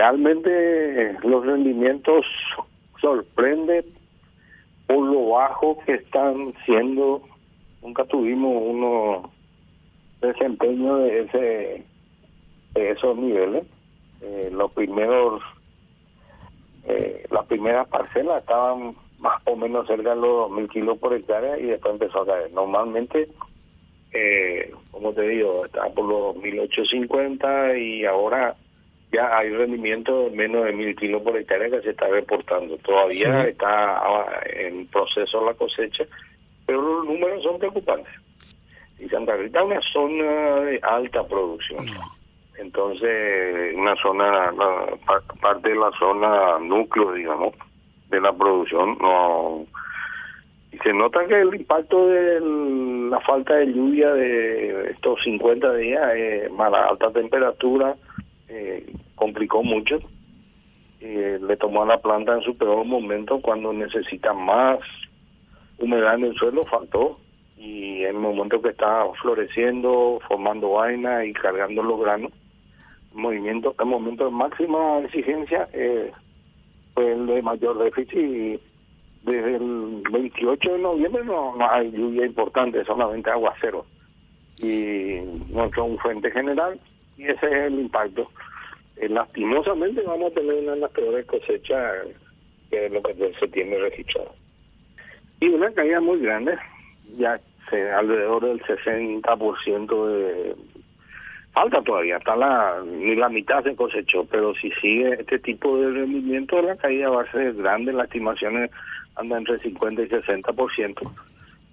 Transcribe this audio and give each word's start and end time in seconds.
realmente 0.00 1.14
los 1.24 1.44
rendimientos 1.44 2.24
sorprenden 3.02 3.84
por 4.86 5.04
lo 5.04 5.28
bajo 5.28 5.78
que 5.84 5.92
están 5.92 6.54
siendo. 6.64 7.20
Nunca 7.82 8.06
tuvimos 8.06 8.62
uno 8.64 9.30
desempeño 10.22 10.96
de 10.96 11.20
ese 11.20 11.84
de 12.72 12.90
esos 12.92 13.14
niveles. 13.18 13.66
Eh, 14.22 14.48
los 14.50 14.72
primeros, 14.72 15.42
eh, 16.84 17.26
las 17.30 17.44
primeras 17.44 17.86
parcelas 17.88 18.40
estaban 18.40 18.94
más 19.18 19.42
o 19.44 19.54
menos 19.54 19.86
cerca 19.86 20.14
de 20.14 20.16
los 20.16 20.50
2.000 20.50 20.68
kilos 20.70 20.98
por 20.98 21.12
hectárea 21.12 21.58
y 21.58 21.64
después 21.64 21.92
empezó 21.92 22.22
a 22.22 22.26
caer. 22.26 22.50
Normalmente, 22.52 23.28
eh, 24.12 24.72
como 24.92 25.12
te 25.12 25.28
digo, 25.28 25.66
estaba 25.66 25.90
por 25.90 26.06
los 26.06 26.36
1.850 26.36 27.78
y 27.78 28.06
ahora 28.06 28.56
ya 29.12 29.36
hay 29.36 29.50
rendimiento 29.50 30.24
de 30.24 30.30
menos 30.30 30.64
de 30.64 30.74
1.000 30.74 30.96
kilos 30.96 31.22
por 31.22 31.36
hectárea 31.36 31.70
que 31.70 31.82
se 31.82 31.90
está 31.90 32.06
reportando. 32.08 32.76
Todavía 32.78 33.44
está 33.44 33.98
ah, 33.98 34.40
en 34.44 34.86
proceso 34.86 35.44
la 35.44 35.54
cosecha, 35.54 36.04
pero 36.66 36.80
los 36.80 37.06
números 37.06 37.42
son 37.42 37.58
preocupantes. 37.58 38.12
Y 38.98 39.08
Santa 39.08 39.34
Rita 39.34 39.60
es 39.60 39.64
una 39.64 39.80
zona 39.92 40.60
de 40.60 40.80
alta 40.82 41.26
producción. 41.26 41.86
Entonces, 42.58 43.74
una 43.74 43.96
zona, 43.96 44.52
parte 45.40 45.70
de 45.70 45.76
la 45.76 45.90
zona 45.98 46.58
núcleo, 46.58 47.12
digamos, 47.14 47.54
de 48.10 48.20
la 48.20 48.32
producción, 48.32 48.98
no. 49.00 49.64
Y 50.70 50.78
se 50.78 50.92
nota 50.92 51.26
que 51.26 51.40
el 51.40 51.54
impacto 51.54 52.08
de 52.08 52.40
la 53.10 53.18
falta 53.20 53.54
de 53.54 53.72
lluvia 53.72 54.12
de 54.12 54.90
estos 54.90 55.20
50 55.24 55.74
días, 55.74 56.02
eh, 56.14 56.48
más 56.52 56.70
la 56.70 56.84
alta 56.84 57.10
temperatura, 57.10 57.96
eh, 58.50 58.92
complicó 59.14 59.62
mucho. 59.62 60.00
Eh, 61.00 61.38
le 61.40 61.56
tomó 61.56 61.82
a 61.82 61.86
la 61.86 61.98
planta 61.98 62.34
en 62.34 62.42
su 62.42 62.56
peor 62.56 62.84
momento 62.84 63.40
cuando 63.40 63.72
necesita 63.72 64.34
más 64.34 64.80
humedad 65.78 66.16
en 66.16 66.24
el 66.24 66.34
suelo, 66.34 66.64
faltó. 66.64 67.18
Y 67.56 68.02
en 68.02 68.16
el 68.16 68.20
momento 68.22 68.60
que 68.60 68.70
está 68.70 69.04
floreciendo, 69.22 70.18
formando 70.26 70.70
vaina 70.70 71.24
y 71.24 71.32
cargando 71.32 71.82
los 71.82 72.00
granos, 72.00 72.32
movimiento, 73.12 73.74
el 73.78 73.86
momento 73.86 74.24
de 74.24 74.30
máxima 74.30 74.98
exigencia 75.00 75.68
eh, 75.72 76.10
fue 76.94 77.12
el 77.12 77.26
de 77.26 77.42
mayor 77.42 77.78
déficit. 77.78 78.14
Y 78.14 78.60
desde 79.22 79.56
el 79.56 80.02
28 80.10 80.72
de 80.72 80.78
noviembre 80.78 81.24
no, 81.24 81.54
hay 81.60 81.92
lluvia 81.92 82.26
importante, 82.26 82.84
solamente 82.84 83.30
aguacero 83.30 83.84
y 84.62 85.20
no 85.50 85.70
son 85.74 85.96
fuente 85.98 86.30
general 86.30 86.78
ese 87.26 87.46
es 87.46 87.52
el 87.52 87.80
impacto. 87.80 88.30
Eh, 88.96 89.08
lastimosamente 89.08 90.02
vamos 90.02 90.32
a 90.32 90.34
tener 90.34 90.54
una 90.54 90.72
de 90.72 90.80
las 90.80 90.90
peores 90.90 91.26
cosechas 91.26 92.06
que 92.70 92.88
lo 92.88 93.02
que 93.02 93.14
se 93.38 93.48
tiene 93.48 93.78
registrado. 93.78 94.34
Y 95.40 95.48
una 95.48 95.70
caída 95.72 96.00
muy 96.00 96.20
grande, 96.20 96.56
ya 97.16 97.40
alrededor 97.96 98.44
del 98.44 98.60
60% 98.62 100.06
de... 100.06 100.56
Falta 101.52 101.82
todavía, 101.82 102.18
está 102.18 102.36
la, 102.36 102.80
ni 102.84 103.16
la 103.16 103.28
mitad 103.28 103.64
se 103.64 103.74
cosechó, 103.74 104.24
pero 104.24 104.54
si 104.54 104.70
sigue 104.80 105.14
este 105.14 105.40
tipo 105.40 105.78
de 105.78 105.90
rendimiento, 105.90 106.62
la 106.62 106.76
caída 106.76 107.10
va 107.10 107.22
a 107.22 107.32
ser 107.32 107.54
grande, 107.54 107.92
las 107.92 108.06
estimaciones 108.06 108.70
andan 109.16 109.40
entre 109.40 109.58
50 109.58 110.02
y 110.02 110.08
60%. 110.08 111.12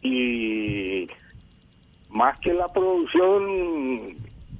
Y 0.01 1.07
más 2.09 2.39
que 2.39 2.53
la 2.53 2.67
producción, 2.73 4.15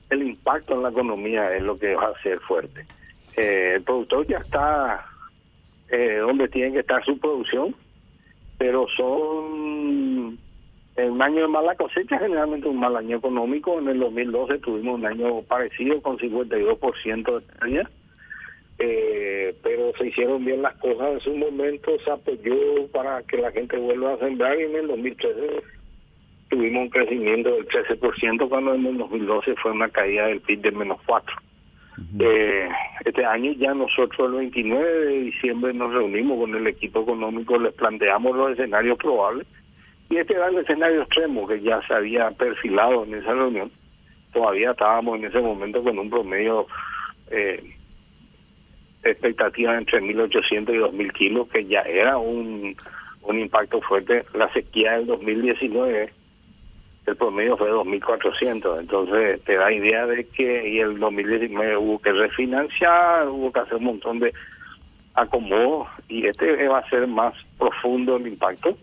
el 0.09 0.23
impacto 0.23 0.73
en 0.73 0.83
la 0.83 0.89
economía 0.89 1.55
es 1.55 1.63
lo 1.63 1.77
que 1.77 1.95
va 1.95 2.07
a 2.07 2.21
ser 2.21 2.39
fuerte. 2.41 2.85
Eh, 3.35 3.73
el 3.75 3.83
productor 3.83 4.25
ya 4.27 4.37
está 4.37 5.05
eh, 5.89 6.17
donde 6.17 6.47
tiene 6.47 6.73
que 6.73 6.79
estar 6.79 7.03
su 7.05 7.17
producción, 7.19 7.75
pero 8.57 8.87
son 8.95 10.37
un 10.97 11.21
año 11.21 11.41
de 11.41 11.47
mala 11.47 11.75
cosecha, 11.75 12.17
generalmente 12.17 12.67
un 12.67 12.79
mal 12.79 12.95
año 12.95 13.17
económico. 13.17 13.79
En 13.79 13.87
el 13.87 13.99
2012 13.99 14.57
tuvimos 14.59 14.99
un 14.99 15.05
año 15.05 15.41
parecido 15.43 16.01
con 16.01 16.17
52% 16.17 17.39
de 17.39 17.59
pérdida. 17.59 17.89
Eh, 18.79 19.55
pero 19.63 19.91
se 19.97 20.07
hicieron 20.07 20.45
bien 20.45 20.61
las 20.61 20.75
cosas 20.75 21.13
en 21.13 21.19
su 21.21 21.35
momento, 21.35 21.97
se 22.03 22.11
apoyó 22.11 22.87
para 22.91 23.23
que 23.23 23.37
la 23.37 23.51
gente 23.51 23.75
vuelva 23.75 24.13
a 24.13 24.19
sembrar 24.19 24.59
y 24.59 24.63
en 24.65 24.75
el 24.75 24.87
2013 24.87 25.63
tuvimos 26.49 26.83
un 26.83 26.89
crecimiento 26.89 27.49
del 27.51 27.67
13% 27.67 28.49
cuando 28.49 28.73
en 28.73 28.85
el 28.85 28.97
2012 28.97 29.55
fue 29.55 29.71
una 29.71 29.89
caída 29.89 30.27
del 30.27 30.41
PIB 30.41 30.61
de 30.61 30.71
menos 30.71 30.99
4. 31.05 31.35
eh, 32.19 32.69
este 33.05 33.25
año 33.25 33.51
ya 33.53 33.73
nosotros 33.73 34.29
el 34.29 34.37
29 34.37 35.05
de 35.05 35.19
diciembre 35.23 35.73
nos 35.73 35.93
reunimos 35.93 36.39
con 36.39 36.55
el 36.55 36.67
equipo 36.67 37.01
económico, 37.01 37.57
les 37.57 37.73
planteamos 37.73 38.35
los 38.35 38.51
escenarios 38.51 38.97
probables 38.97 39.47
y 40.09 40.17
este 40.17 40.33
era 40.33 40.47
el 40.47 40.57
escenario 40.59 41.01
extremo 41.01 41.47
que 41.47 41.61
ya 41.61 41.81
se 41.87 41.93
había 41.93 42.31
perfilado 42.31 43.03
en 43.03 43.15
esa 43.15 43.33
reunión. 43.33 43.71
Todavía 44.31 44.71
estábamos 44.71 45.19
en 45.19 45.25
ese 45.25 45.39
momento 45.39 45.83
con 45.83 45.99
un 45.99 46.09
promedio 46.09 46.67
eh, 47.29 47.61
expectativa 49.03 49.77
entre 49.77 50.01
1.800 50.01 50.73
y 50.73 50.77
2.000 50.77 51.13
kilos, 51.13 51.47
que 51.49 51.65
ya 51.65 51.81
era 51.81 52.17
un, 52.17 52.75
un 53.23 53.39
impacto 53.39 53.81
fuerte. 53.81 54.25
La 54.33 54.51
sequía 54.53 54.93
del 54.93 55.07
2019, 55.07 56.13
el 57.07 57.15
promedio 57.15 57.57
fue 57.57 57.71
2.400. 57.71 58.79
Entonces 58.79 59.41
te 59.43 59.55
da 59.55 59.71
idea 59.71 60.05
de 60.05 60.27
que 60.27 60.69
y 60.69 60.79
el 60.79 60.99
2019 60.99 61.77
hubo 61.77 61.99
que 61.99 62.11
refinanciar, 62.11 63.27
hubo 63.29 63.51
que 63.51 63.59
hacer 63.59 63.75
un 63.75 63.85
montón 63.85 64.19
de 64.19 64.33
acomodos 65.13 65.87
y 66.07 66.27
este 66.27 66.67
va 66.67 66.79
a 66.79 66.89
ser 66.89 67.07
más 67.07 67.33
profundo 67.57 68.17
el 68.17 68.27
impacto 68.27 68.77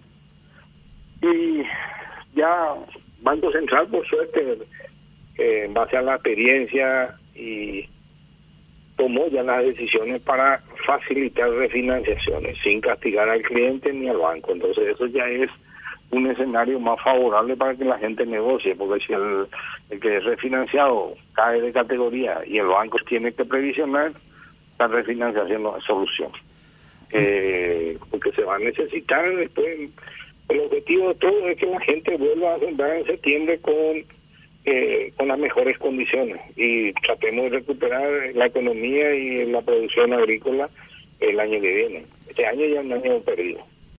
y 1.25 1.63
ya 2.35 2.75
Banco 3.21 3.51
Central, 3.53 3.89
por 3.89 4.07
suerte, 4.07 4.59
eh, 5.39 5.65
en 5.65 5.75
base 5.75 5.97
a 5.97 6.03
la 6.03 6.15
experiencia 6.15 7.15
y 7.35 7.89
tomó 8.97 9.27
ya 9.29 9.43
las 9.43 9.65
decisiones 9.65 10.21
para 10.23 10.63
facilitar 10.87 11.51
refinanciaciones 11.51 12.59
sin 12.63 12.81
castigar 12.81 13.29
al 13.29 13.43
cliente 13.43 13.93
ni 13.93 14.09
al 14.09 14.19
banco. 14.19 14.53
Entonces 14.53 14.89
eso 14.89 15.07
ya 15.07 15.27
es 15.27 15.51
un 16.11 16.31
escenario 16.31 16.79
más 16.79 17.01
favorable 17.03 17.57
para 17.57 17.75
que 17.75 17.85
la 17.85 17.99
gente 17.99 18.25
negocie, 18.25 18.75
porque 18.77 19.05
si 19.05 19.13
el, 19.13 19.47
el 19.91 20.01
que 20.01 20.17
es 20.17 20.25
refinanciado 20.25 21.15
cae 21.33 21.61
de 21.61 21.73
categoría 21.73 22.41
y 22.47 22.59
el 22.59 22.69
banco 22.69 22.99
tiene 23.09 23.33
que 23.33 23.45
previsionar, 23.45 24.13
la 24.79 24.87
refinanciación 24.89 25.63
no 25.63 25.77
es 25.77 25.85
solución. 25.85 26.31
Eh, 27.11 27.99
porque 28.11 28.33
se 28.33 28.43
va 28.43 28.57
a 28.57 28.59
necesitar 28.59 29.37
después 29.37 29.91
el 30.49 30.61
objetivo 30.61 31.09
de 31.09 31.15
todo 31.15 31.49
es 31.49 31.57
que 31.57 31.67
la 31.67 31.81
gente 31.81 32.17
vuelva 32.17 32.55
a 32.55 32.59
sembrar 32.59 32.97
en 32.97 33.07
septiembre 33.07 33.59
con 33.61 34.05
eh, 34.67 35.13
con 35.17 35.29
las 35.29 35.39
mejores 35.39 35.79
condiciones 35.79 36.41
y 36.57 36.93
tratemos 36.95 37.45
de 37.45 37.59
recuperar 37.59 38.35
la 38.35 38.47
economía 38.47 39.15
y 39.15 39.45
la 39.47 39.61
producción 39.61 40.15
agrícola 40.15 40.71
el 41.21 41.39
año 41.39 41.61
que 41.61 41.73
viene. 41.73 42.07
Este 42.29 42.47
año 42.47 42.65
ya 42.67 42.81
es 42.81 42.87
un 42.87 42.93
año 42.95 43.21
perdido. 43.21 43.61